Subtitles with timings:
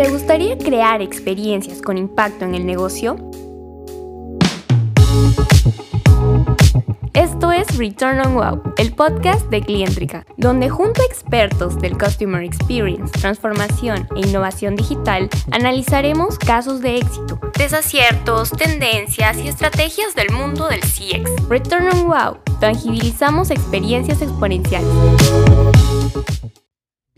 [0.00, 3.16] ¿Te gustaría crear experiencias con impacto en el negocio?
[7.12, 12.42] Esto es Return on Wow, el podcast de Clientrica, donde junto a expertos del Customer
[12.42, 20.68] Experience, transformación e innovación digital, analizaremos casos de éxito, desaciertos, tendencias y estrategias del mundo
[20.68, 21.46] del CX.
[21.50, 24.88] Return on Wow, tangibilizamos experiencias exponenciales.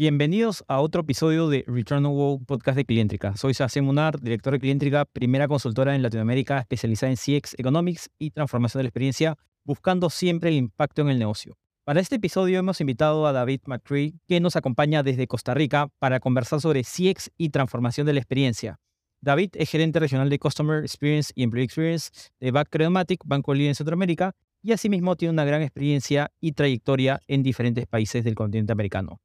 [0.03, 3.36] Bienvenidos a otro episodio de Return on Wow Podcast de Clientrica.
[3.36, 8.32] Soy Sase Munar, director de Clientrica, primera consultora en Latinoamérica especializada en CX Economics y
[8.32, 11.57] transformación de la experiencia, buscando siempre el impacto en el negocio.
[11.85, 16.19] Para este episodio hemos invitado a David McCree, que nos acompaña desde Costa Rica para
[16.19, 18.80] conversar sobre CX y transformación de la experiencia.
[19.21, 22.11] David es gerente regional de Customer Experience y Employee Experience
[22.41, 24.32] de Back Credomatic, banco líder en Centroamérica,
[24.63, 29.21] y asimismo tiene una gran experiencia y trayectoria en diferentes países del continente americano.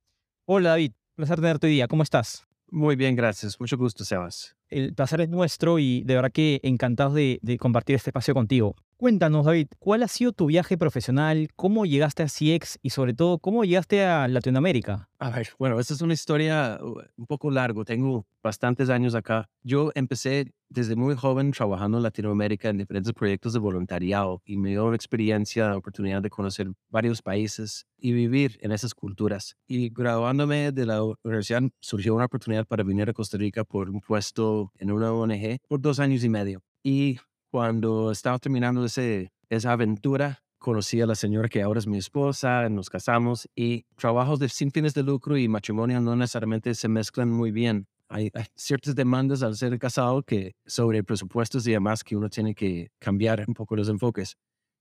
[0.49, 1.89] Hola David, placer tenerte hoy día.
[1.89, 2.47] ¿Cómo estás?
[2.71, 3.59] Muy bien, gracias.
[3.59, 4.55] Mucho gusto, Sebas.
[4.69, 8.73] El placer es nuestro y de verdad que encantados de, de compartir este espacio contigo.
[8.99, 11.49] Cuéntanos, David, ¿cuál ha sido tu viaje profesional?
[11.55, 15.07] ¿Cómo llegaste a CX y sobre todo, cómo llegaste a Latinoamérica?
[15.19, 17.85] A ver, bueno, esta es una historia uh, un poco largo.
[17.85, 19.51] Tengo bastantes años acá.
[19.61, 24.69] Yo empecé desde muy joven trabajando en Latinoamérica en diferentes proyectos de voluntariado y me
[24.69, 29.57] dio una experiencia, la oportunidad de conocer varios países y vivir en esas culturas.
[29.67, 34.01] Y graduándome de la universidad surgió una oportunidad para venir a Costa Rica por un
[34.01, 36.63] puesto en una ONG por dos años y medio.
[36.81, 37.19] Y
[37.51, 42.67] cuando estaba terminando ese, esa aventura, conocí a la señora que ahora es mi esposa,
[42.69, 47.29] nos casamos y trabajos de sin fines de lucro y matrimonio no necesariamente se mezclan
[47.29, 47.87] muy bien.
[48.09, 52.89] Hay, ciertas demandas al ser casado que sobre presupuestos y demás que uno tiene que
[52.99, 54.35] cambiar un poco los enfoques.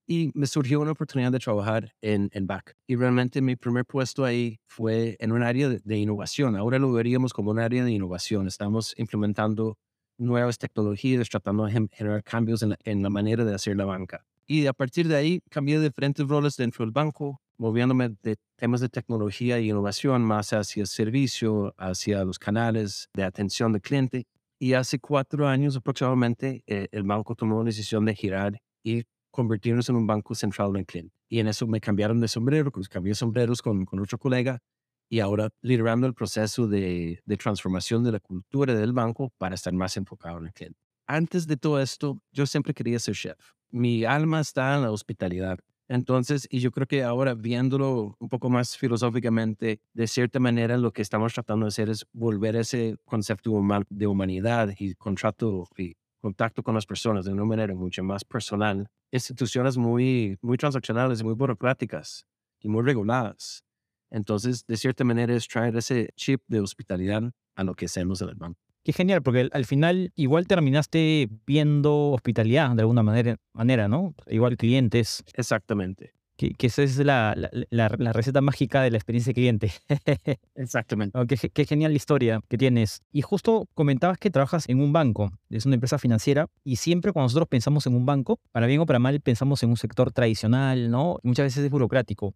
[0.08, 2.74] Y me surgió una oportunidad de trabajar en, en BAC.
[2.86, 6.54] Y realmente mi primer puesto ahí fue en un área de, de innovación.
[6.54, 8.46] Ahora lo veríamos como un área de innovación.
[8.46, 9.76] Estamos implementando
[10.18, 14.24] nuevas tecnologías, tratando de generar cambios en la, en la, manera de hacer la banca.
[14.46, 18.88] Y a partir de ahí cambié diferentes roles dentro del banco, moviéndome de temas de
[18.88, 24.26] tecnología e innovación más hacia el servicio, hacia los canales de atención del cliente.
[24.58, 29.88] Y hace cuatro años aproximadamente eh, el banco tomó la decisión de girar y convertirnos
[29.90, 31.14] en un banco central del cliente.
[31.28, 34.62] Y en eso me cambiaron de sombrero, pues cambié sombreros con, con otro colega
[35.08, 39.72] y ahora liderando el proceso de, de, transformación de la cultura del banco para estar
[39.72, 40.78] más enfocado en el cliente.
[41.06, 43.38] Antes de todo esto, yo siempre quería ser chef.
[43.70, 45.58] Mi alma está en la hospitalidad.
[45.88, 50.92] Entonces, y yo creo que ahora viéndolo un poco más filosóficamente, de cierta manera lo
[50.92, 56.64] que estamos tratando de hacer es volver ese concepto de humanidad y contrato y contacto
[56.64, 58.88] con las personas de una manera mucho más personal.
[59.12, 62.26] Instituciones muy, muy transaccionales muy burocráticas
[62.60, 63.65] y muy reguladas
[64.10, 67.22] entonces, de cierta manera, es traer ese chip de hospitalidad
[67.54, 68.60] a lo que hacemos en el banco.
[68.86, 74.14] Qué genial, porque al final igual terminaste viendo hospitalidad de alguna manera, manera ¿no?
[74.28, 75.24] Igual clientes.
[75.34, 76.12] Exactamente.
[76.36, 79.72] Que, que esa es la, la, la, receta mágica de la experiencia cliente.
[80.54, 81.18] Exactamente.
[81.26, 83.02] Qué, qué, genial la historia que tienes.
[83.10, 87.24] Y justo comentabas que trabajas en un banco, es una empresa financiera, y siempre cuando
[87.24, 90.92] nosotros pensamos en un banco, para bien o para mal, pensamos en un sector tradicional,
[90.92, 91.18] ¿no?
[91.24, 92.34] Muchas veces es burocrático.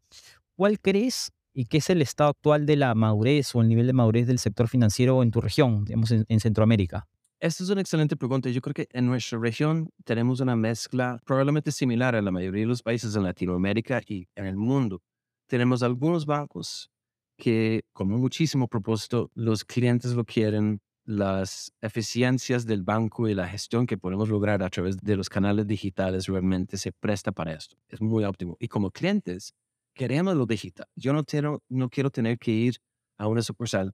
[0.56, 3.92] ¿Cuál crees ¿Y qué es el estado actual de la madurez o el nivel de
[3.92, 7.08] madurez del sector financiero en tu región, digamos, en, en Centroamérica?
[7.40, 8.50] Esta es una excelente pregunta.
[8.50, 12.66] Yo creo que en nuestra región tenemos una mezcla probablemente similar a la mayoría de
[12.66, 15.02] los países en Latinoamérica y en el mundo.
[15.46, 16.90] Tenemos algunos bancos
[17.38, 23.86] que, con muchísimo propósito, los clientes lo quieren, las eficiencias del banco y la gestión
[23.86, 27.76] que podemos lograr a través de los canales digitales realmente se presta para esto.
[27.88, 28.56] Es muy óptimo.
[28.60, 29.54] Y como clientes,
[30.00, 30.86] queremos lo digital.
[30.96, 32.76] Yo no, quiero, no quiero tener que ir
[33.18, 33.92] a una sucursal,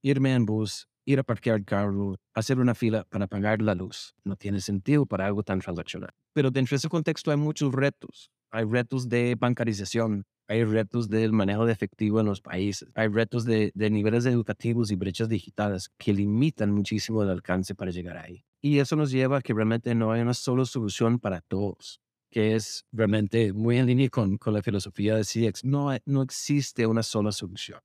[0.00, 4.14] irme en bus, ir a parquear el carro, hacer una fila para pagar la luz.
[4.22, 6.10] No tiene sentido para algo tan transaccional.
[6.32, 8.30] Pero dentro de ese contexto hay muchos retos.
[8.52, 13.44] Hay retos de bancarización, hay retos del manejo de efectivo en los países, hay retos
[13.44, 18.44] de, de niveles educativos y brechas digitales que limitan muchísimo el alcance para llegar ahí.
[18.60, 22.01] Y eso nos lleva a que realmente no hay una sola solución para todos
[22.32, 25.64] que es realmente muy en línea con, con la filosofía de CX.
[25.64, 27.78] No, no existe una sola solución.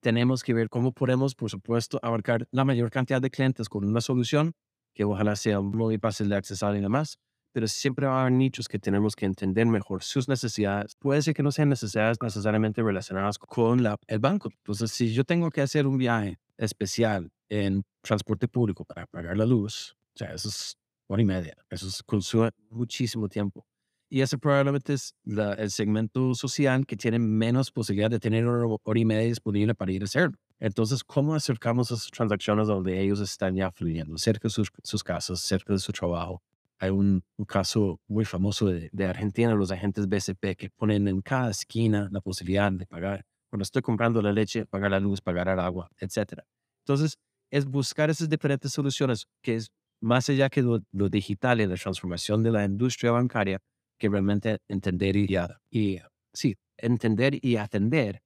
[0.00, 4.02] Tenemos que ver cómo podemos, por supuesto, abarcar la mayor cantidad de clientes con una
[4.02, 4.52] solución
[4.94, 7.18] que ojalá sea muy fácil de accesar y demás,
[7.52, 10.94] pero siempre va a haber nichos que tenemos que entender mejor sus necesidades.
[10.96, 14.50] Puede ser que no sean necesidades necesariamente relacionadas con la, el banco.
[14.50, 19.46] Entonces, si yo tengo que hacer un viaje especial en transporte público para pagar la
[19.46, 20.76] luz, o sea, eso es
[21.06, 23.66] hora y media, eso es, consume muchísimo tiempo.
[24.08, 29.00] Y ese probablemente es el segmento social que tiene menos posibilidad de tener una hora
[29.00, 30.36] y media disponible para ir a hacerlo.
[30.60, 35.40] Entonces, ¿cómo acercamos esas transacciones donde ellos están ya fluyendo, cerca de sus, sus casas,
[35.40, 36.40] cerca de su trabajo?
[36.78, 41.50] Hay un, caso muy famoso de, de, Argentina, los agentes BCP, que ponen en cada
[41.50, 43.24] esquina la posibilidad de pagar.
[43.50, 46.42] Cuando estoy comprando la leche, pagar la luz, pagar el agua, etc.
[46.84, 47.18] Entonces,
[47.50, 49.70] es buscar esas diferentes soluciones que es
[50.00, 53.60] más allá que lo digital y la transformación de la industria bancaria,
[53.98, 55.98] que realmente entender y,
[56.32, 58.22] sí, entender y atender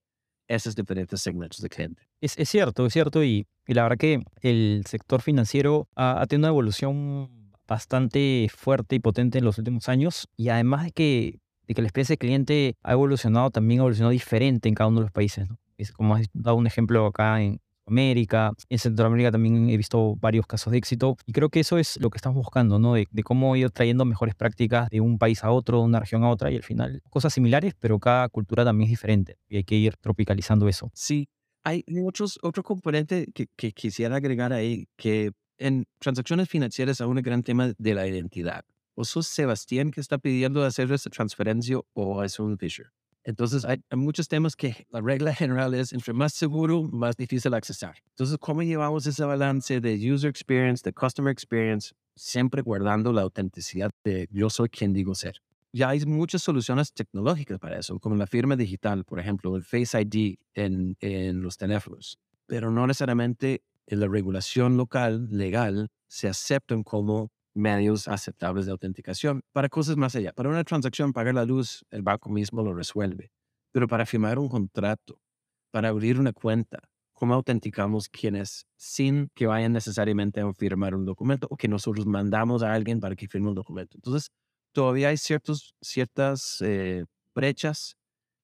[0.48, 2.02] esos diferentes segmentos de cliente.
[2.20, 7.52] Es, cierto, es cierto, y, la verdad que el sector financiero ha, tenido una evolución
[7.68, 11.38] bastante fuerte y potente en los últimos años, y además de que,
[11.68, 15.00] de que la experiencia de cliente ha evolucionado, también ha evolucionado diferente en cada uno
[15.00, 15.48] de los países.
[15.94, 18.52] como has dado un ejemplo acá en, América.
[18.68, 22.10] En Centroamérica también he visto varios casos de éxito y creo que eso es lo
[22.10, 22.94] que estamos buscando, ¿no?
[22.94, 26.24] De, de, cómo ir trayendo mejores prácticas de un país a otro, de una región
[26.24, 29.64] a otra y al final cosas similares, pero cada cultura también es diferente y hay
[29.64, 30.90] que ir tropicalizando eso.
[30.94, 31.28] Sí,
[31.64, 37.16] hay muchos, otro componente que, que quisiera agregar ahí, que en transacciones financieras hay un
[37.16, 38.64] gran tema de la identidad.
[38.94, 42.86] ¿O sos Sebastián que está pidiendo hacer esa transferencia o es un Fisher?
[43.30, 47.54] Entonces, hay, hay, muchos temas que la regla general es, entre más seguro, más difícil
[47.54, 47.96] accesar.
[48.10, 53.90] Entonces, ¿cómo llevamos ese balance de user experience, de customer experience, siempre guardando la autenticidad
[54.04, 55.40] de yo soy quien digo ser?
[55.72, 60.00] Ya hay muchas soluciones tecnológicas para eso, como la firma digital, por ejemplo, el Face
[60.00, 66.82] ID en, en los teléfonos, pero no necesariamente en la regulación local, legal, se aceptan
[66.82, 70.32] como medios aceptables de autenticación para cosas más allá.
[70.32, 73.30] Para una transacción, pagar la luz, el banco mismo lo resuelve.
[73.72, 75.20] Pero para firmar un contrato,
[75.70, 76.80] para abrir una cuenta,
[77.12, 82.06] ¿cómo autenticamos quién es sin que vayan necesariamente a firmar un documento o que nosotros
[82.06, 83.96] mandamos a alguien para que firme un documento?
[83.96, 84.30] Entonces,
[84.72, 87.04] todavía hay ciertos, ciertas eh,
[87.34, 87.96] brechas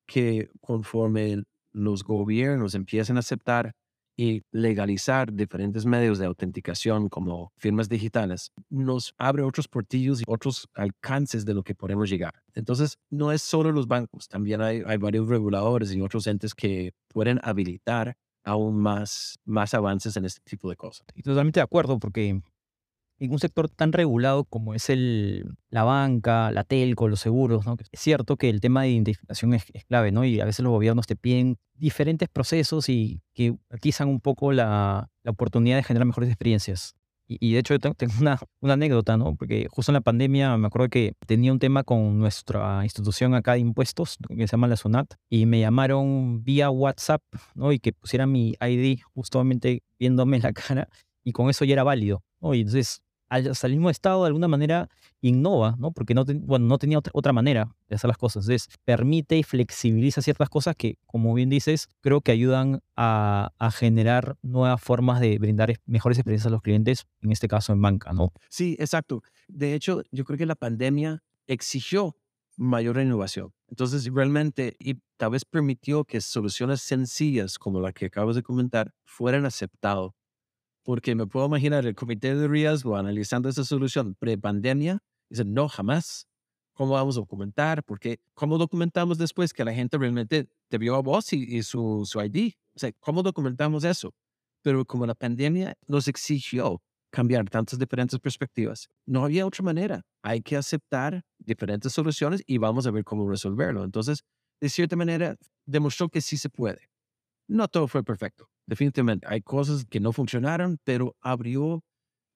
[0.06, 1.42] que conforme
[1.72, 3.72] los gobiernos empiecen a aceptar
[4.16, 10.68] y legalizar diferentes medios de autenticación como firmas digitales nos abre otros portillos y otros
[10.74, 12.42] alcances de lo que podemos llegar.
[12.54, 17.38] Entonces, no es solo los bancos, también hay, varios reguladores y otros entes que pueden
[17.42, 21.06] habilitar aún más, más avances en este tipo de cosas.
[21.14, 22.40] Y totalmente de acuerdo, porque
[23.18, 27.76] en un sector tan regulado como es el, la banca, la telco, los seguros, ¿no?
[27.90, 30.24] es cierto que el tema de identificación es, es, clave, ¿no?
[30.24, 35.08] Y a veces los gobiernos te piden diferentes procesos y que atizan un poco la,
[35.22, 36.94] la oportunidad de generar mejores experiencias.
[37.28, 39.34] Y, y de hecho, yo tengo una, una, anécdota, ¿no?
[39.34, 43.54] Porque justo en la pandemia me acuerdo que tenía un tema con nuestra institución acá
[43.54, 47.22] de impuestos, que se llama la SUNAT, y me llamaron vía WhatsApp,
[47.54, 47.72] ¿no?
[47.72, 50.88] Y que pusieran mi ID justamente viéndome la cara,
[51.24, 52.54] y con eso ya era válido, ¿no?
[52.54, 54.88] Y entonces al mismo estado de alguna manera
[55.20, 55.92] innova, ¿no?
[55.92, 58.44] Porque no, bueno, no tenía otra, manera de hacer las cosas.
[58.44, 63.70] Entonces, permite y flexibiliza ciertas cosas que, como bien dices, creo que ayudan a, a,
[63.70, 68.12] generar nuevas formas de brindar mejores experiencias a los clientes, en este caso en banca,
[68.12, 68.32] ¿no?
[68.48, 69.22] Sí, exacto.
[69.48, 72.16] De hecho, yo creo que la pandemia exigió
[72.56, 73.52] mayor innovación.
[73.68, 78.94] Entonces, realmente, y tal vez permitió que soluciones sencillas como la que acabas de comentar
[79.04, 80.12] fueran aceptadas
[80.86, 86.28] porque me puedo imaginar el comité de riesgo analizando esa solución pre-pandemia, dice, no, jamás.
[86.74, 87.82] ¿Cómo vamos a documentar?
[87.82, 92.04] Porque, ¿cómo documentamos después que la gente realmente te vio a vos y, y su,
[92.06, 92.52] su ID?
[92.76, 94.14] O sea, ¿cómo documentamos eso?
[94.62, 100.02] Pero como la pandemia nos exigió cambiar tantas diferentes perspectivas, no había otra manera.
[100.22, 103.82] Hay que aceptar diferentes soluciones y vamos a ver cómo resolverlo.
[103.82, 104.22] Entonces,
[104.60, 106.90] de cierta manera, demostró que sí se puede.
[107.48, 109.26] No todo fue perfecto, definitivamente.
[109.28, 111.82] Hay cosas que no funcionaron, pero abrió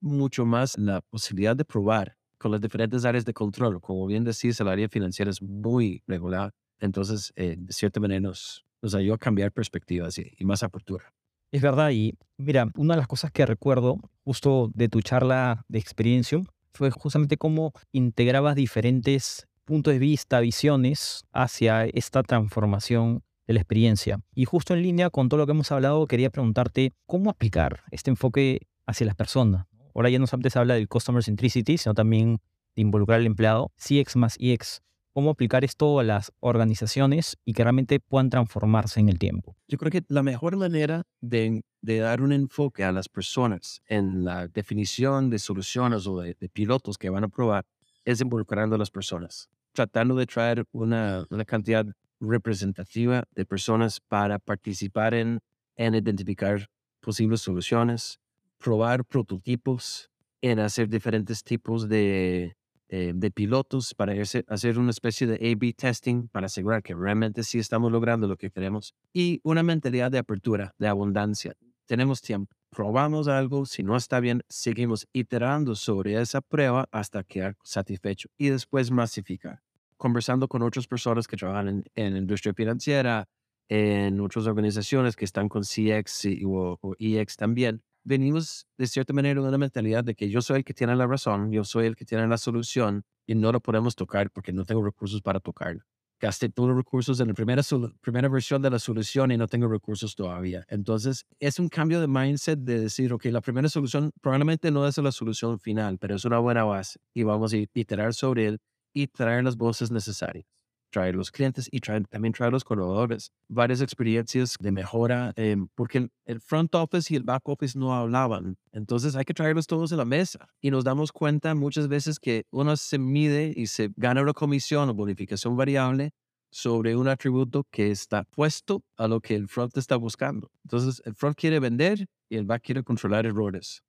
[0.01, 3.81] mucho más la posibilidad de probar con las diferentes áreas de control.
[3.81, 6.53] Como bien decís, el área financiera es muy regular.
[6.79, 11.13] Entonces, eh, de cierta manera, nos, ayudó a cambiar perspectivas y más apertura.
[11.53, 15.81] Es verdad, y mira, una de las cosas que recuerdo justo de tu charla de
[15.81, 16.41] experiencia
[16.73, 24.21] fue justamente cómo integrabas diferentes puntos de vista, visiones hacia esta transformación de la experiencia.
[24.33, 28.11] Y justo en línea con todo lo que hemos hablado, quería preguntarte cómo aplicar este
[28.11, 29.67] enfoque hacia las personas.
[29.93, 32.39] Ahora ya no solamente se habla del customer centricity, sino también
[32.77, 34.83] de involucrar al empleado, CX más EX.
[35.13, 39.57] ¿Cómo aplicar esto a las organizaciones y que realmente puedan transformarse en el tiempo?
[39.67, 44.25] Yo creo que la mejor manera de, de dar un enfoque a las personas en
[44.25, 47.67] la definición de soluciones o de, de pilotos que van a probar
[48.05, 51.85] es involucrando a las personas, tratando de traer una, una cantidad
[52.21, 55.41] representativa de personas para participar en,
[55.77, 56.69] en identificar
[57.01, 58.21] posibles soluciones,
[58.59, 60.11] probar prototipos,
[60.43, 62.57] en hacer diferentes tipos de,
[62.89, 64.15] eh, de pilotos para
[64.49, 68.51] hacer una especie de A-B testing para asegurar que realmente sí estamos logrando lo que
[68.51, 71.55] queremos y una mentalidad de apertura, de abundancia.
[71.87, 77.57] Tenemos tiempo, probamos algo, si no está bien, seguimos iterando sobre esa prueba hasta quedar
[77.63, 79.61] satisfecho y después masificar.
[80.01, 83.29] Conversando con otras personas que trabajan en, en industria financiera,
[83.69, 89.43] en otras organizaciones que están con CX o, o EX también, venimos de cierta manera
[89.43, 91.97] de una mentalidad de que yo soy el que tiene la razón, yo soy el
[91.97, 95.83] que tiene la solución y no lo podemos tocar porque no tengo recursos para tocarlo.
[96.19, 97.63] Gasté todos los recursos en la primera,
[98.01, 100.65] primera versión de la solución y no tengo recursos todavía.
[100.69, 104.97] Entonces, es un cambio de mindset de decir, ok, la primera solución probablemente no es
[104.97, 108.61] la solución final, pero es una buena base y vamos a iterar sobre él
[108.93, 110.47] y traer las voces necesarias
[110.91, 113.33] traer los clientes y también traer los colaboradores.
[113.49, 118.59] Varias experiencias de mejora, em, porque el, front office y el back office no hablaban.
[118.73, 120.49] Entonces hay que traerlos todos a la mesa.
[120.61, 124.89] Y nos damos cuenta muchas veces que uno se mide y se gana una comisión
[124.91, 126.11] o bonificación variable
[126.51, 130.51] sobre un atributo que está puesto a lo que el front está buscando.
[130.65, 133.83] Entonces el front quiere vender y el back quiere controlar errores.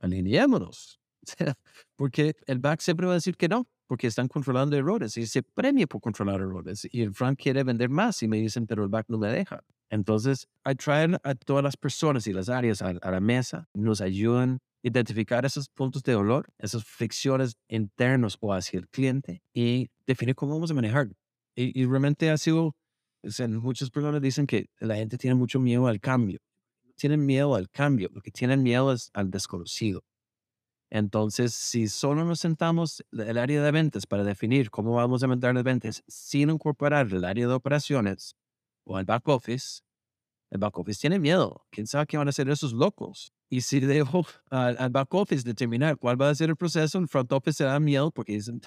[0.00, 1.00] Alineémonos.
[1.96, 5.42] porque el back siempre va a decir que no porque están controlando errores y se
[5.42, 6.86] premia por controlar errores.
[6.92, 9.64] Y el front quiere vender más y me dicen, pero el back no me deja.
[9.90, 14.60] Entonces, hay traer a todas las personas y las áreas a, la mesa, nos ayudan
[14.84, 20.34] a identificar esos puntos de dolor, esas fricciones internos o hacia el cliente y definir
[20.34, 21.08] cómo vamos a manejar.
[21.56, 22.76] Y, y realmente ha sido,
[23.22, 26.40] o muchas personas dicen que la gente tiene mucho miedo al cambio.
[26.96, 30.04] Tienen miedo al cambio, lo que tienen miedo es al desconocido.
[30.90, 35.54] Entonces, si solo nos sentamos el área de ventas para definir cómo vamos a aumentar
[35.54, 38.36] las ventas sin incorporar el área de operaciones
[38.84, 39.82] o el back office,
[40.50, 41.66] el back office tiene miedo.
[41.70, 43.32] ¿Quién sabe qué van a hacer esos locos?
[43.50, 47.30] Y si dejo al, back office determinar cuál va a ser el proceso, el front
[47.32, 48.62] office se da miedo porque dicen,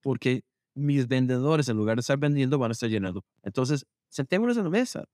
[0.00, 0.44] porque
[0.74, 3.24] mis vendedores, en lugar de estar vendiendo, van a estar llenando.
[3.42, 5.04] Entonces, sentémonos en la mesa,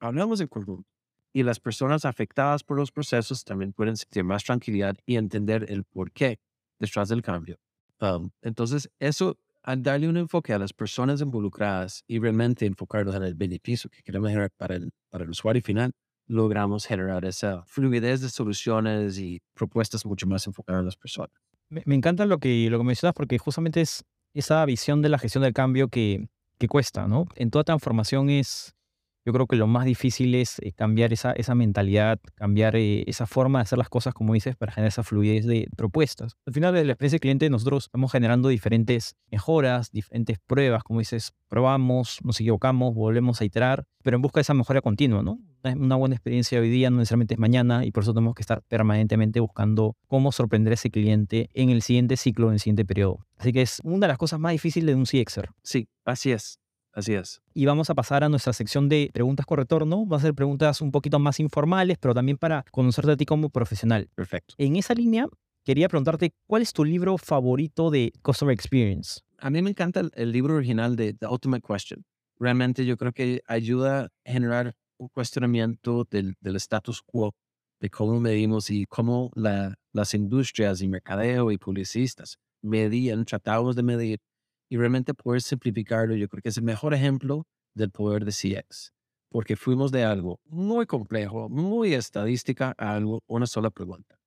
[0.00, 0.97] hablamos en conjunto
[1.32, 5.84] y las personas afectadas por los procesos también pueden sentir más tranquilidad y entender el
[5.84, 6.38] por qué
[6.78, 7.58] detrás del cambio.
[8.00, 13.24] Um, entonces, eso, al darle un enfoque a las personas involucradas y realmente enfocarnos en
[13.24, 15.92] el beneficio que queremos generar para el, para el usuario final,
[16.26, 21.32] logramos generar esa fluidez de soluciones y propuestas mucho más enfocadas a las personas.
[21.70, 24.04] Me, me encanta lo que, lo que mencionas porque justamente es
[24.34, 27.26] esa visión de la gestión del cambio que, que cuesta, ¿no?
[27.34, 28.74] En toda transformación es
[29.28, 33.26] yo creo que lo más difícil es eh, cambiar esa, esa mentalidad, cambiar eh, esa
[33.26, 36.32] forma de hacer las cosas, como dices, para generar esa fluidez de propuestas.
[36.46, 41.34] Al final de la experiencia cliente, nosotros estamos generando diferentes mejoras, diferentes pruebas, como dices,
[41.48, 45.38] probamos, nos equivocamos, volvemos a iterar, pero en busca de esa mejora continua, ¿no?
[45.62, 48.62] Una buena experiencia hoy día no necesariamente es mañana y por eso tenemos que estar
[48.62, 53.26] permanentemente buscando cómo sorprender a ese cliente en el siguiente ciclo, en el siguiente periodo.
[53.36, 55.50] Así que es una de las cosas más difíciles de un CXer.
[55.62, 56.60] Sí, así es.
[56.98, 57.40] Así es.
[57.54, 60.04] Y vamos a pasar a nuestra sección de preguntas con retorno.
[60.04, 63.50] Va a ser preguntas un poquito más informales, pero también para conocerte a ti como
[63.50, 64.10] profesional.
[64.16, 64.56] Perfecto.
[64.58, 65.28] En esa línea,
[65.64, 69.20] quería preguntarte, ¿cuál es tu libro favorito de Customer Experience?
[69.38, 72.04] A mí me encanta el, libro original de The Ultimate Question.
[72.36, 77.32] Realmente yo creo que ayuda a generar un cuestionamiento del, del status quo,
[77.78, 84.18] de cómo medimos y cómo las industrias y mercadeo y publicistas medían, tratábamos de medir
[84.68, 88.92] y realmente poder simplificarlo, yo creo que es el mejor ejemplo del poder de CX,
[89.30, 94.18] porque fuimos de algo muy complejo, muy estadística, a algo, una sola pregunta.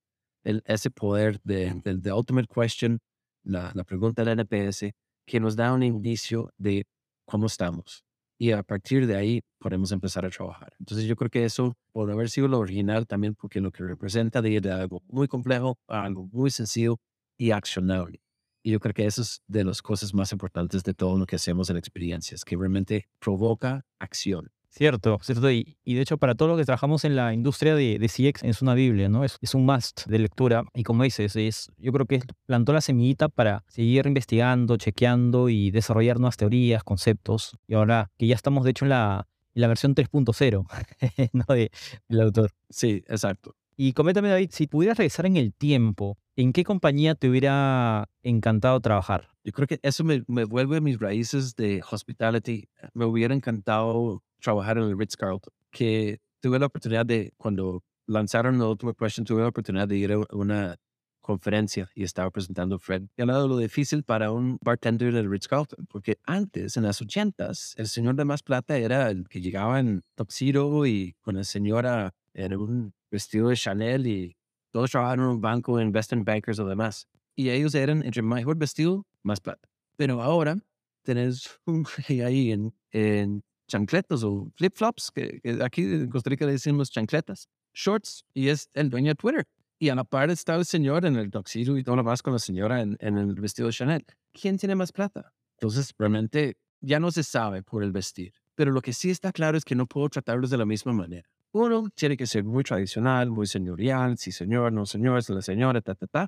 [0.44, 3.00] El, ese poder de, del the ultimate question,
[3.44, 4.92] la, la pregunta del NPS,
[5.26, 6.86] que nos da un indicio de
[7.26, 8.04] cómo estamos.
[8.40, 10.74] Y a partir de ahí podemos empezar a trabajar.
[10.80, 14.42] Entonces yo creo que eso puede haber sido lo original también porque lo que representa
[14.42, 16.98] de ir de algo muy complejo a algo muy sencillo
[17.38, 18.20] y accionable.
[18.64, 21.36] Y yo creo que eso es de las cosas más importantes de todo lo que
[21.36, 24.52] hacemos en experiencias, que realmente provoca acción.
[24.72, 25.52] Cierto, cierto.
[25.52, 28.44] Y, y, de hecho, para todo lo que trabajamos en la industria de, de CX,
[28.44, 29.26] es una Biblia, ¿no?
[29.26, 30.64] Es, es, un must de lectura.
[30.74, 35.72] Y como dices, es, yo creo que plantó la semillita para seguir investigando, chequeando y
[35.72, 37.58] desarrollar nuevas teorías, conceptos.
[37.68, 40.66] Y ahora que ya estamos, de hecho, en la, en la versión 3.0,
[41.34, 41.54] ¿no?
[41.54, 41.70] De,
[42.08, 42.52] del autor.
[42.70, 43.56] Sí, exacto.
[43.78, 48.80] Y coméntame, David, si pudieras regresar en el tiempo, ¿en qué compañía te hubiera encantado
[48.80, 49.30] trabajar?
[49.44, 52.70] Yo creo que eso me, me vuelve a mis raíces de hospitality.
[52.94, 58.60] Me hubiera encantado trabajar en el Ritz Carlton, que tuve la oportunidad de, cuando lanzaron
[58.60, 60.76] la última Question, tuve la oportunidad de ir a una
[61.22, 63.04] conferencia y estaba presentando Fred.
[63.16, 67.02] Y hablado de lo difícil para un bartender del Ritz Carlton, porque antes, en las
[67.02, 71.44] ochentas, el señor de más plata era el que llegaba en tuxedo y con la
[71.44, 74.36] señora en un vestido de Chanel y
[74.72, 77.08] todos trabajaban en un banco, investment bankers o demás.
[77.36, 79.70] Y ellos eran, entre mejor vestido, más plata.
[79.98, 80.58] Pero ahora
[81.04, 81.86] tenés un
[82.26, 88.26] ahí en, en chancletas o flip-flops, que, aquí en Costa Rica le decimos chancletas, shorts,
[88.34, 89.46] y es el dueño de Twitter.
[89.80, 92.34] Y a la par está el señor en el tuxedo y todo lo más con
[92.34, 94.06] la señora en, en el vestido de Chanel.
[94.32, 95.34] ¿Quién tiene más plata?
[95.58, 98.34] Entonces, realmente ya no se sabe por el vestir.
[98.56, 101.28] Pero lo que sí está claro es que no puedo tratarlos de la misma manera.
[101.54, 105.96] Uno tiene que ser muy tradicional, muy señorial, sí señor, no señor, la señora, ta,
[105.96, 106.28] ta, ta.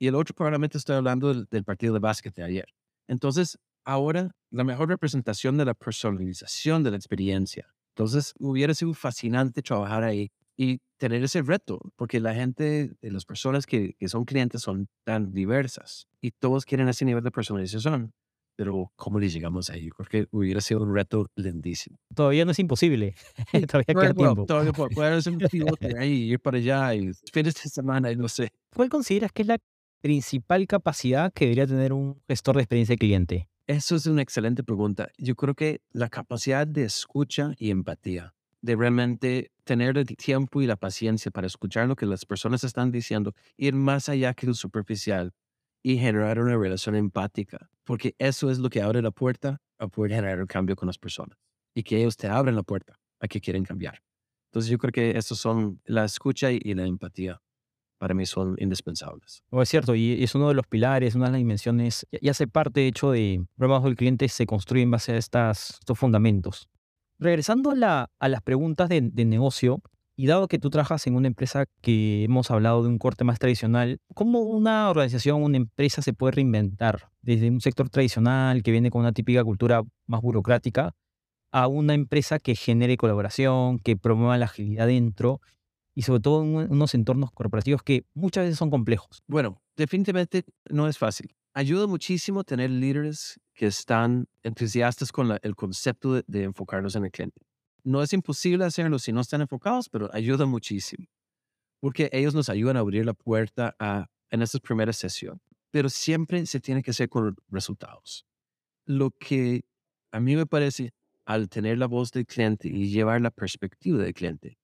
[0.00, 2.66] Y el otro probablemente estoy hablando del, partido de básquet de ayer.
[3.06, 7.72] Entonces, ahora la mejor representación de la personalización de la experiencia.
[7.94, 13.66] Entonces, hubiera sido fascinante trabajar ahí y tener ese reto, porque la gente, las personas
[13.66, 18.12] que, que son clientes son tan diversas y todos quieren ese nivel de personalización.
[18.56, 19.90] Pero, ¿cómo le llegamos ahí?
[19.96, 21.98] Porque hubiera sido un reto lindísimo.
[22.14, 23.14] Todavía no es imposible.
[23.70, 24.46] todavía queda tiempo.
[24.46, 28.28] Todavía puedo hacer un piloto ahí, ir para allá y fines de semana y no
[28.28, 28.50] sé.
[28.74, 29.58] ¿Cuál consideras que es la
[30.00, 33.48] principal capacidad que debería tener un gestor de experiencia de cliente?
[33.66, 35.08] Eso es una excelente pregunta.
[35.16, 40.66] Yo creo que la capacidad de escucha y empatía, de realmente tener el tiempo y
[40.66, 44.54] la paciencia para escuchar lo que las personas están diciendo, ir más allá que lo
[44.54, 45.32] superficial
[45.84, 50.12] y generar una relación empática, porque eso es lo que abre la puerta a poder
[50.12, 51.38] generar el cambio con las personas
[51.74, 54.02] y que ellos te abren la puerta a que quieren cambiar.
[54.50, 57.40] Entonces yo creo que esos son la escucha y la empatía
[57.98, 59.42] para mí son indispensables.
[59.50, 62.46] Oh, es cierto, y es uno de los pilares, una de las dimensiones, y hace
[62.46, 66.68] parte, de hecho, de programas del cliente se construye en base a estas, estos fundamentos.
[67.18, 69.80] Regresando a, la, a las preguntas de, de, negocio,
[70.16, 73.38] y dado que tú trabajas en una empresa que hemos hablado de un corte más
[73.38, 78.90] tradicional, ¿cómo una organización, una empresa se puede reinventar desde un sector tradicional que viene
[78.90, 80.94] con una típica cultura más burocrática
[81.50, 85.40] a una empresa que genere colaboración, que promueva la agilidad dentro
[85.94, 89.22] y sobre todo en unos entornos corporativos que muchas veces son complejos.
[89.26, 91.34] Bueno, definitivamente no es fácil.
[91.54, 97.40] Ayuda muchísimo tener líderes que están entusiastas con el concepto de, enfocarnos en el cliente.
[97.84, 101.06] No es imposible hacerlo si no están enfocados, pero ayuda muchísimo,
[101.80, 103.76] porque ellos nos ayudan a abrir la puerta
[104.30, 105.40] en esa primera sesión.
[105.70, 108.24] Pero siempre se tiene que hacer con resultados.
[108.86, 109.64] Lo que
[110.12, 110.92] a mí me parece,
[111.26, 114.56] al tener la voz del cliente y llevar la perspectiva del cliente,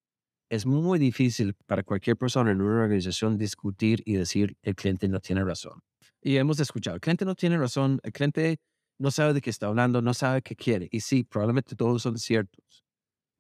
[0.49, 5.21] es muy difícil para cualquier persona en una organización discutir y decir el cliente no
[5.21, 5.81] tiene razón.
[6.23, 8.59] Y hemos escuchado, el cliente no tiene razón, el cliente
[8.99, 10.89] no sabe de qué está hablando, no sabe qué quiere.
[10.91, 12.85] Y sí, probablemente todos son ciertos.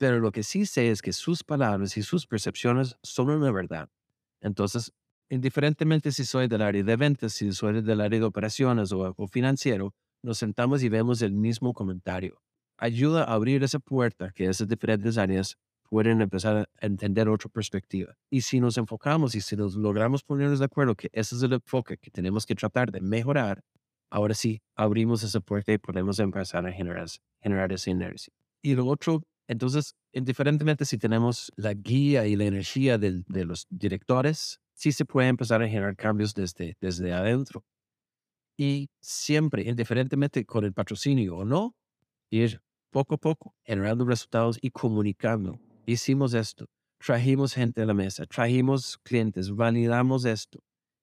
[0.00, 3.90] Pero lo que sí sé es que sus palabras y sus percepciones son una verdad.
[4.40, 4.94] Entonces,
[5.28, 9.26] indiferentemente si soy del área de ventas, si soy del área de operaciones o, o
[9.26, 12.40] financiero, nos sentamos y vemos el mismo comentario.
[12.78, 15.58] Ayuda a abrir esa puerta que esas diferentes áreas
[15.90, 18.16] pueden empezar a entender otra perspectiva.
[18.30, 21.52] Y si nos enfocamos y si nos logramos ponernos de acuerdo que ese es el
[21.52, 23.62] enfoque que tenemos que tratar de mejorar,
[24.08, 27.06] ahora sí abrimos esa puerta y podemos empezar a generar,
[27.42, 28.32] generar esa inercia.
[28.62, 34.60] Y lo otro, entonces, indiferentemente si tenemos la guía y la energía de, los directores,
[34.74, 37.64] sí se puede empezar a generar cambios desde, desde adentro.
[38.56, 41.74] Y siempre, indiferentemente con el patrocinio o no,
[42.30, 42.60] ir
[42.92, 46.66] poco a poco generando resultados y comunicando hicimos esto,
[47.04, 50.60] trajimos gente a la mesa, trajimos clientes, validamos esto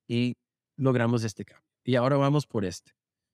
[0.07, 0.37] y
[0.77, 1.67] logramos este cambio.
[1.83, 2.93] Y ahora vamos por este.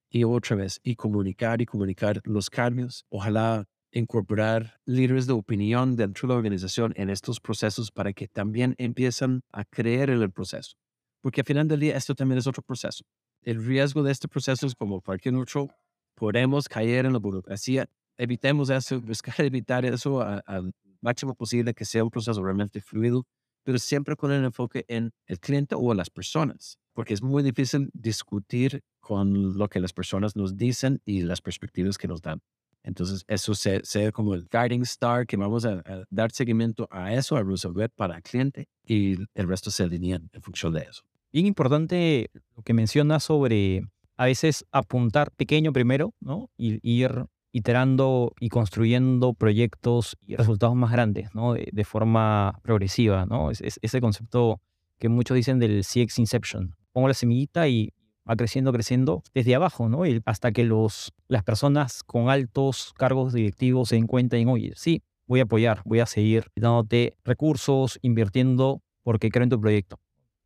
[0.09, 3.05] Y otra vez, y comunicar y comunicar los cambios.
[3.09, 8.75] Ojalá incorporar líderes de opinión dentro de la organización en estos procesos para que también
[8.77, 10.75] empiecen a creer en el proceso.
[11.21, 13.05] Porque al final del día esto también es otro proceso.
[13.43, 15.69] El riesgo de este proceso es como cualquier otro.
[16.15, 17.87] Podemos caer en la burocracia.
[18.17, 23.25] Evitemos eso, buscar evitar eso al máximo posible, que sea un proceso realmente fluido,
[23.63, 27.89] pero siempre con el enfoque en el cliente o las personas, porque es muy difícil
[27.93, 32.41] discutir con lo que las personas nos dicen y las perspectivas que nos dan.
[32.83, 37.43] Entonces, eso sea, como el guiding star que vamos a, dar seguimiento a eso, a
[37.43, 41.03] resolver para el cliente y el resto se alinean en función de eso.
[41.31, 43.81] Bien importante lo que menciona sobre
[44.17, 46.49] a veces apuntar pequeño primero, ¿no?
[46.57, 51.53] Y ir iterando y construyendo proyectos y resultados más grandes, ¿no?
[51.53, 53.51] De, forma progresiva, ¿no?
[53.51, 54.59] Es, ese concepto
[54.99, 56.75] que muchos dicen del CX Inception.
[56.91, 57.93] Pongo la semillita y
[58.29, 60.05] va creciendo, creciendo desde abajo, ¿no?
[60.05, 65.39] Y hasta que los, las personas con altos cargos directivos se y oye, sí, voy
[65.39, 69.99] a apoyar, voy a seguir dándote recursos, invirtiendo porque creo en tu proyecto.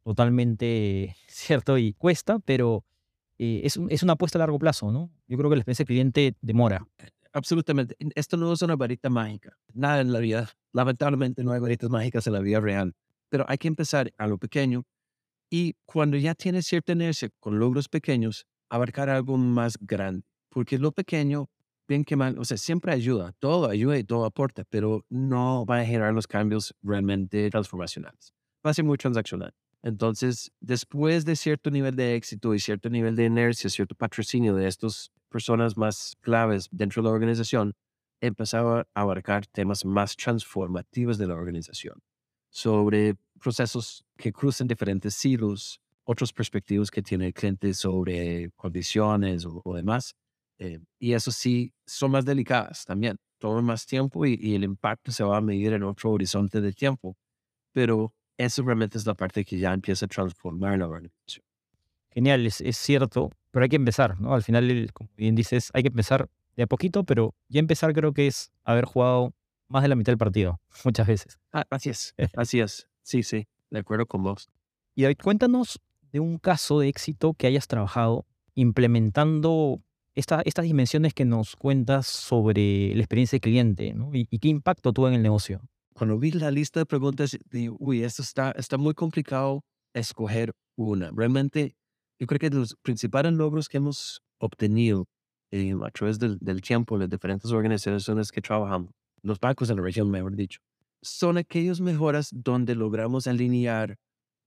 [0.03, 2.83] Totalmente cierto y cuesta, pero
[3.37, 5.11] eh, es, es, una apuesta a largo plazo, ¿no?
[5.27, 6.87] Yo creo que la experiencia del cliente demora.
[7.33, 7.95] Absolutamente.
[8.15, 9.55] Esto no es una varita mágica.
[9.73, 10.49] Nada en la vida.
[10.73, 12.95] Lamentablemente no hay varitas mágicas en la vida real.
[13.29, 14.85] Pero hay que empezar a lo pequeño
[15.49, 20.91] y cuando ya tienes cierta inercia con logros pequeños, abarcar algo más grande, porque lo
[20.91, 21.49] pequeño,
[21.87, 25.79] bien que mal, o sea, siempre ayuda, todo ayuda y todo aporta, pero no va
[25.79, 28.33] a generar los cambios realmente transformacionales.
[28.65, 29.53] Va a ser muy transaccional.
[29.83, 34.67] Entonces, después de cierto nivel de éxito y cierto nivel de inercia, cierto patrocinio de
[34.67, 37.73] estas personas más claves dentro de la organización,
[38.19, 42.01] empezaba a abarcar temas más transformativos de la organización,
[42.49, 49.75] sobre procesos que cruzan diferentes silos, otros perspectivas que tiene el cliente sobre condiciones o,
[49.75, 50.15] demás.
[50.59, 55.11] Eh, y eso sí, son más delicadas también, toman más tiempo y, y, el impacto
[55.11, 57.15] se va a medir en otro horizonte de tiempo.
[57.73, 61.45] Pero eso realmente es la parte que ya empieza a transformar la organización.
[62.11, 64.33] Genial, es, es cierto, pero hay que empezar, ¿no?
[64.33, 68.13] Al final, como bien dices, hay que empezar de a poquito, pero ya empezar creo
[68.13, 69.33] que es haber jugado
[69.67, 71.39] más de la mitad del partido, muchas veces.
[71.51, 72.87] Ah, así es, así es.
[73.07, 74.49] Sí, sí, de acuerdo con vos.
[74.93, 75.79] Y hoy cuéntanos
[76.11, 79.81] de un caso de éxito que hayas trabajado implementando
[80.13, 84.09] esta, estas dimensiones que nos cuentas sobre la experiencia del cliente ¿no?
[84.13, 85.61] y, qué impacto tuvo en el negocio.
[85.93, 91.09] Cuando vi la lista de preguntas, dije, uy, esto está, está muy complicado escoger una.
[91.15, 91.77] Realmente,
[92.19, 95.07] yo creo que los principales logros que hemos obtenido
[95.51, 98.91] eh, a través del, del, tiempo, las diferentes organizaciones que trabajamos,
[99.21, 100.59] los bancos en la región, mejor dicho,
[101.01, 103.97] son aquellas mejoras donde logramos alinear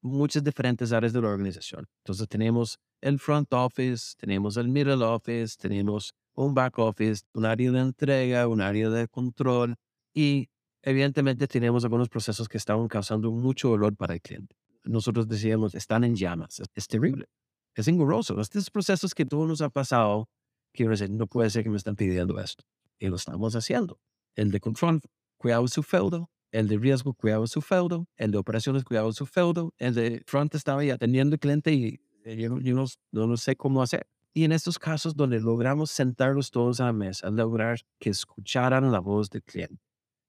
[0.03, 1.87] muchas diferentes áreas de la organización.
[2.05, 7.71] Entonces tenemos el front office, tenemos el middle office, tenemos un back office, un área
[7.71, 9.77] de entrega, un área de control
[10.15, 10.49] y
[10.83, 14.57] evidentemente tenemos algunos procesos que estaban causando mucho dolor para el cliente.
[14.85, 17.27] Nosotros decíamos, están en llamas, es, terrible,
[17.75, 18.41] es engorroso.
[18.41, 20.29] Estos procesos que todo nos ha pasado,
[20.73, 22.65] quiero decir, no puede ser que me están pidiendo esto.
[22.99, 24.01] Y lo estamos haciendo.
[24.35, 25.01] El de control,
[25.37, 29.75] cuidado su feudo, el de riesgo cuidaba su feudo, el de operaciones cuidaba su feudo,
[29.79, 32.87] el de front estaba ya atendiendo al cliente y eh, yo, no,
[33.27, 34.07] no, sé cómo hacer.
[34.33, 39.01] Y en estos casos donde logramos sentarlos todos a la mesa, lograr que escucharan la
[39.01, 39.83] voz del cliente.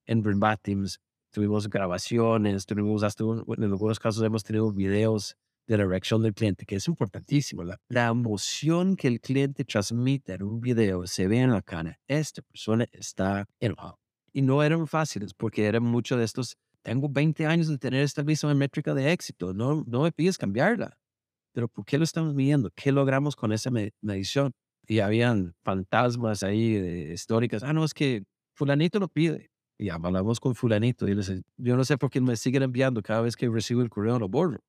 [0.06, 0.22] En
[0.62, 6.34] Teams tuvimos grabaciones, tuvimos hasta, en algunos casos hemos tenido videos de la reacción del
[6.34, 7.62] cliente, que es importantísimo.
[7.62, 12.00] La, la emoción que el cliente transmite en un video se ve en la cara.
[12.08, 14.01] Esta persona está enojada
[14.32, 18.22] y no eran fáciles porque eran muchos de estos, tengo 20 años de tener esta
[18.22, 20.96] misma métrica de éxito, no, no me pides cambiarla.
[21.52, 22.70] Pero ¿por qué lo estamos midiendo?
[22.74, 24.52] ¿Qué logramos con esa medición?
[24.86, 26.76] Y habían fantasmas ahí
[27.12, 27.62] históricas.
[27.62, 29.50] Ah, no, es que fulanito lo pide.
[29.78, 33.20] Y hablamos con fulanito y les yo no sé por qué me siguen enviando cada
[33.20, 34.60] vez que recibo el correo lo borro.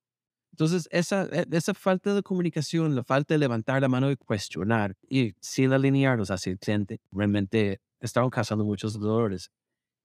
[0.52, 4.94] Entonces, esa, e, esa falta de comunicación, la falta de levantar la mano y cuestionar
[5.08, 9.50] y sin alinearnos hacia el cliente, realmente estaban causando muchos dolores.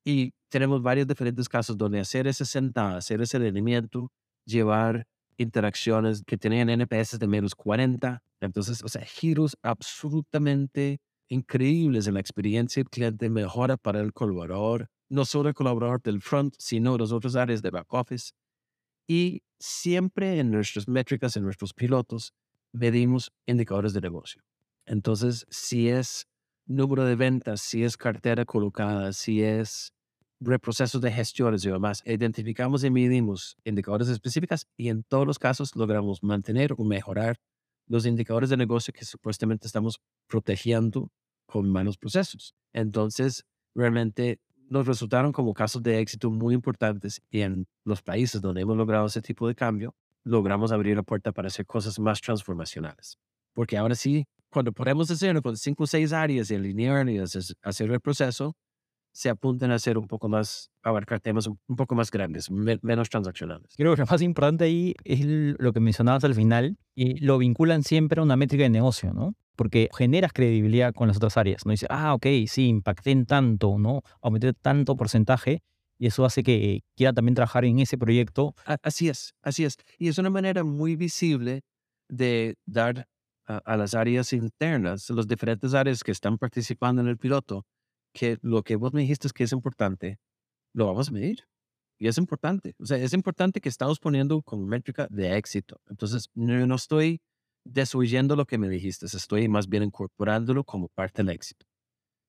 [0.06, 4.12] Y tenemos varios diferentes casos donde hacer ese sentada, hacer ese alineamiento,
[4.46, 5.06] llevar
[5.38, 8.22] interacciones que tenían NPS de menos 40.
[8.42, 14.90] Entonces, o sea, giros absolutamente increíbles en la experiencia del cliente, mejora para el colaborador,
[15.10, 18.32] no solo el colaborador del front, sino las otras áreas de back office.
[19.08, 22.34] Y siempre en nuestras métricas, en nuestros pilotos,
[22.72, 24.44] medimos indicadores de negocio.
[24.86, 26.28] Entonces, si es
[26.70, 29.92] número de ventas, si es cartera colocada, si es
[30.40, 32.02] reprocesos de gestiones y demás.
[32.06, 37.38] Identificamos y medimos indicadores específicos y en todos los casos logramos mantener o mejorar
[37.88, 41.12] los indicadores de negocio que supuestamente estamos protegiendo
[41.48, 42.56] con malos procesos.
[42.72, 48.62] Entonces, realmente nos resultaron como casos de éxito muy importantes y en los países donde
[48.62, 53.18] hemos logrado ese tipo de cambio, logramos abrir la puerta para hacer cosas más transformacionales.
[53.54, 57.92] Porque ahora sí cuando podemos hacerlo con cinco o seis áreas y alinear y hacer
[57.92, 58.56] el proceso,
[59.12, 63.74] se apuntan a hacer un poco más, abarcar temas un, poco más grandes, menos transaccionales.
[63.76, 67.84] Creo que lo más importante ahí es lo que mencionabas al final y lo vinculan
[67.84, 69.36] siempre a una métrica de negocio, ¿no?
[69.56, 71.72] Porque generas credibilidad con las otras áreas, ¿no?
[71.72, 74.04] Dice, ah, ok, sí, impacté en tanto, ¿no?
[74.22, 75.64] Aumenté tanto porcentaje
[75.98, 78.56] y eso hace que quiera también trabajar en ese proyecto.
[78.66, 79.76] Así es, así es.
[79.98, 81.62] Y es una manera muy visible
[82.08, 83.08] de dar
[83.50, 87.66] a, las áreas internas, las diferentes áreas que están participando en el piloto,
[88.14, 90.20] que lo que vos me dijiste es que es importante,
[90.74, 91.46] lo vamos a medir.
[92.00, 92.76] Y es importante.
[92.80, 95.82] O sea, es importante que estamos poniendo como métrica de éxito.
[95.90, 97.22] Entonces, no, no estoy
[97.66, 101.66] desoyendo lo que me dijiste, estoy más bien incorporándolo como parte del éxito.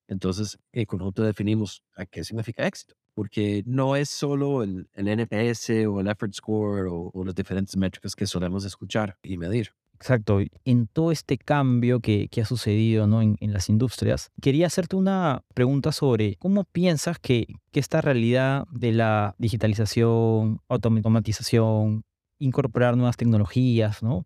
[0.07, 5.69] Entonces, en conjunto definimos a qué significa éxito, porque no es solo el, el NPS
[5.87, 9.71] o el effort score o, o las diferentes métricas que solemos escuchar y medir.
[10.01, 10.39] Exacto.
[10.65, 13.21] En todo este cambio que, ha sucedido ¿no?
[13.21, 19.35] en, las industrias, quería hacerte una pregunta sobre cómo piensas que, esta realidad de la
[19.37, 22.03] digitalización, automatización,
[22.39, 24.25] incorporar nuevas tecnologías, ¿no?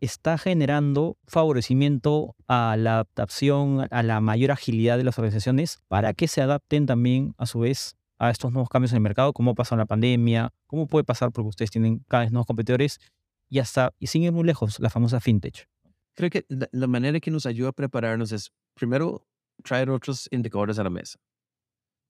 [0.00, 6.26] está generando favorecimiento a la adaptación, a la mayor agilidad de las organizaciones para que
[6.26, 9.76] se adapten también a su vez a estos nuevos cambios en el mercado, cómo pasó
[9.76, 12.98] la pandemia, cómo puede pasar porque ustedes tienen cada vez nuevos competidores
[13.54, 15.68] y hasta, y sin ir muy lejos, la famosa fintech.
[16.16, 19.28] Creo que la, manera que nos ayuda a prepararnos es, primero,
[19.62, 21.20] traer otros indicadores a la mesa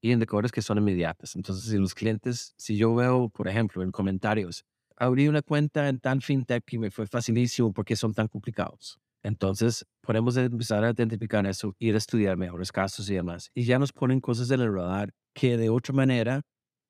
[0.00, 1.36] y indicadores que son inmediatos.
[1.36, 4.64] Entonces, si los clientes, si yo veo, por ejemplo, en comentarios,
[4.96, 8.98] abrí una cuenta en tal fintech y me fue facilísimo porque son tan complicados.
[9.22, 13.50] Entonces, podemos empezar a identificar eso, ir a estudiar mejores casos y demás.
[13.54, 16.40] Y ya nos ponen cosas en el radar que de otra manera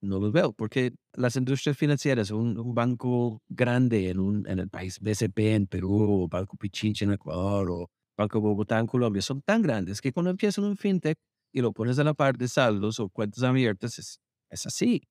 [0.05, 4.69] no los veo, porque las industrias financieras, un, un banco grande en, un, en el
[4.69, 9.43] país BCP en Perú, o Banco Pichinche en Ecuador, o Banco Bogotá en Colombia, son
[9.43, 11.19] tan grandes que cuando empiezan un fintech
[11.53, 15.03] y lo pones a la par de saldos o cuentas abiertas, es, es así.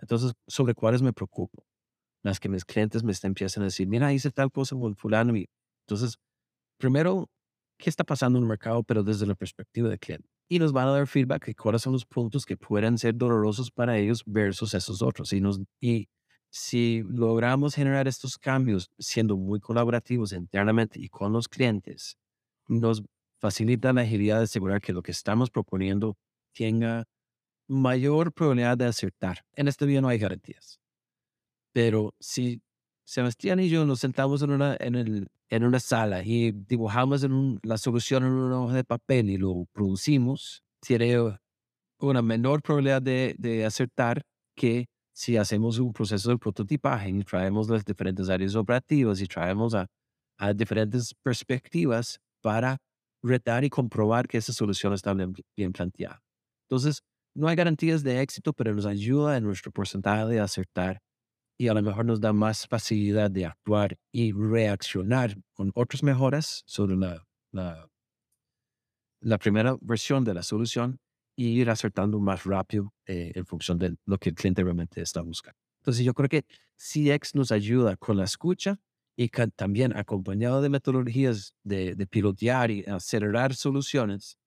[0.00, 1.64] Entonces, ¿sobre cuáles me preocupo?
[2.22, 5.34] Las que mis clientes me empiezan a decir, mira, hice tal cosa con fulano.
[5.86, 6.16] Entonces,
[6.78, 7.28] primero,
[7.78, 8.82] ¿qué está pasando en el mercado?
[8.84, 11.92] Pero desde la perspectiva del cliente y nos van a dar feedback de cuáles son
[11.92, 15.32] los puntos que puedan ser dolorosos para ellos versus esos otros.
[15.32, 16.08] Y, nos, y
[16.50, 22.16] si logramos generar estos cambios siendo muy colaborativos internamente y con los clientes,
[22.66, 23.02] nos
[23.38, 26.16] facilita la agilidad de asegurar que lo que estamos proponiendo
[26.54, 27.04] tenga
[27.68, 29.44] mayor probabilidad de acertar.
[29.54, 30.80] En este día no hay garantías.
[31.72, 32.62] Pero si
[33.08, 37.26] Sebastián y yo nos sentamos en una, en el, en una sala y dibujamos
[37.62, 41.16] la solución en una hoja de papel y lo producimos, tiene
[42.00, 44.20] una menor probabilidad de, acertar
[44.54, 49.74] que si hacemos un proceso de prototipaje y traemos las diferentes áreas operativas y traemos
[49.74, 49.86] a,
[50.36, 52.76] a diferentes perspectivas para
[53.22, 56.20] retar y comprobar que esa solución está bien, bien planteada.
[56.68, 57.00] Entonces,
[57.34, 61.00] no hay garantías de éxito, pero nos ayuda en nuestro porcentaje de acertar
[61.58, 66.62] y a lo mejor nos da más facilidad de actuar y reaccionar con otras mejoras
[66.66, 67.90] sobre la, la,
[69.20, 71.00] la primera versión de la solución
[71.36, 75.20] y ir acertando más rápido eh, en función de lo que el cliente realmente está
[75.20, 75.58] buscando.
[75.80, 76.44] Entonces yo creo que
[76.76, 78.78] CX nos ayuda con la escucha
[79.16, 84.38] y también acompañado de metodologías de, de pilotear y acelerar soluciones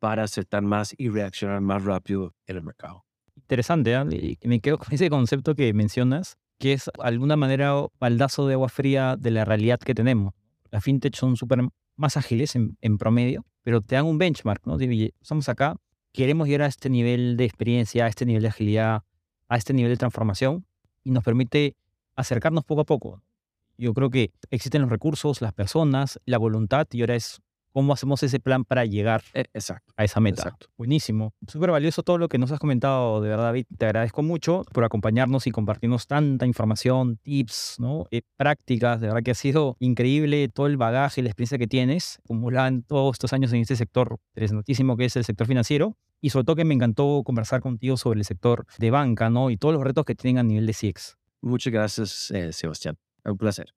[0.00, 3.04] para acertar más y reaccionar más rápido en el mercado
[3.42, 4.38] interesante, ¿eh?
[4.42, 8.68] me quedo con ese concepto que mencionas, que es de alguna manera baldazo de agua
[8.68, 10.34] fría de la realidad que tenemos.
[10.70, 11.60] Las fintech son súper
[11.96, 14.78] más ágiles en, promedio, pero te dan un benchmark, ¿no?
[14.78, 15.76] Estamos acá,
[16.12, 19.02] queremos llegar a este nivel de experiencia, a este nivel de agilidad,
[19.48, 20.64] a este nivel de transformación,
[21.02, 21.76] y nos permite
[22.16, 23.22] acercarnos poco a poco.
[23.76, 27.40] Yo creo que existen los recursos, las personas, la voluntad, y ahora es
[27.72, 29.44] cómo hacemos ese plan para llegar e,
[29.96, 30.56] a esa meta.
[30.76, 31.32] Buenísimo.
[31.46, 33.66] Súper valioso todo lo que nos has comentado, de verdad, David.
[33.76, 38.06] Te agradezco mucho por acompañarnos y compartirnos tanta información, tips, ¿no?
[38.10, 39.00] Eh, prácticas.
[39.00, 42.68] De verdad que ha sido increíble todo el bagaje y la experiencia que tienes acumulada
[42.68, 45.96] en todos estos años en este sector interesantísimo que es el sector financiero.
[46.22, 49.50] Y sobre todo que me encantó conversar contigo sobre el sector de banca, ¿no?
[49.50, 51.16] Y todos los retos que tienen a nivel de CX.
[51.40, 52.98] Muchas gracias, eh, Sebastián.
[53.24, 53.72] Un placer.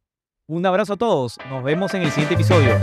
[0.47, 1.37] Un abrazo a todos.
[1.49, 2.77] Nos vemos en el siguiente episodio.